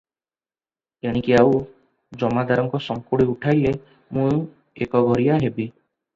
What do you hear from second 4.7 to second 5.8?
ଏକଘରିଆ ହେବି।